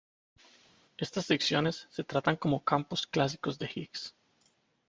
[0.97, 4.15] Estas secciones se tratan como campos clásicos de Higgs.